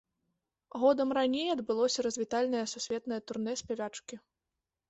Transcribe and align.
Годам 0.83 1.09
раней 1.17 1.51
адбылося 1.55 1.99
развітальнае 2.07 2.65
сусветнае 2.73 3.21
турнэ 3.33 3.53
спявачкі. 3.63 4.15